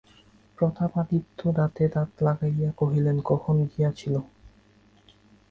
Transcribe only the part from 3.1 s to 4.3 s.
কখন গিয়াছিল?